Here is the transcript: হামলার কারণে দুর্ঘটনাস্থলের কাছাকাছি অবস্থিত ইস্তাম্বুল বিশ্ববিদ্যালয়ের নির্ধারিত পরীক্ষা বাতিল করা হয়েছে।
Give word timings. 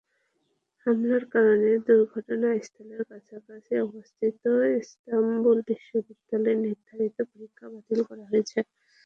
হামলার 0.85 1.23
কারণে 1.33 1.69
দুর্ঘটনাস্থলের 1.87 3.01
কাছাকাছি 3.09 3.73
অবস্থিত 3.85 4.41
ইস্তাম্বুল 4.79 5.57
বিশ্ববিদ্যালয়ের 5.69 6.59
নির্ধারিত 6.65 7.17
পরীক্ষা 7.31 7.65
বাতিল 7.73 7.99
করা 8.09 8.23
হয়েছে। 8.31 8.59